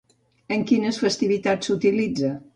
[0.55, 2.35] En quines festivitats s'utilitza?